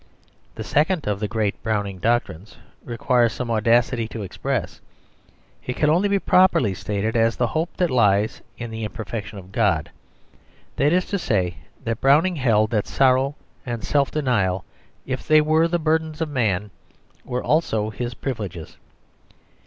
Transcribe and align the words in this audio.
The 0.55 0.63
second 0.63 1.07
of 1.07 1.19
the 1.19 1.27
great 1.27 1.61
Browning 1.61 1.99
doctrines 1.99 2.57
requires 2.83 3.33
some 3.33 3.51
audacity 3.51 4.07
to 4.07 4.23
express. 4.23 4.81
It 5.63 5.75
can 5.75 5.91
only 5.91 6.09
be 6.09 6.17
properly 6.17 6.73
stated 6.73 7.15
as 7.15 7.35
the 7.35 7.45
hope 7.45 7.77
that 7.77 7.91
lies 7.91 8.41
in 8.57 8.71
the 8.71 8.83
imperfection 8.83 9.37
of 9.37 9.51
God. 9.51 9.91
That 10.77 10.91
is 10.91 11.05
to 11.05 11.19
say, 11.19 11.57
that 11.83 12.01
Browning 12.01 12.37
held 12.37 12.71
that 12.71 12.87
sorrow 12.87 13.35
and 13.63 13.83
self 13.83 14.09
denial, 14.09 14.65
if 15.05 15.27
they 15.27 15.39
were 15.39 15.67
the 15.67 15.77
burdens 15.77 16.19
of 16.19 16.29
man, 16.29 16.71
were 17.23 17.43
also 17.43 17.91
his 17.91 18.15
privileges. 18.15 18.77